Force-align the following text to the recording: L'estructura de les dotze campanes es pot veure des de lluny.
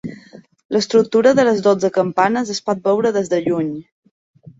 L'estructura 0.75 1.33
de 1.39 1.45
les 1.47 1.61
dotze 1.67 1.91
campanes 1.97 2.53
es 2.55 2.63
pot 2.71 2.81
veure 2.89 3.13
des 3.19 3.31
de 3.35 3.41
lluny. 3.49 3.69